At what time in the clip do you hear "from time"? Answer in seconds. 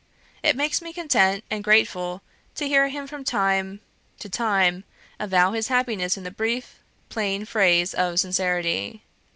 3.05-3.81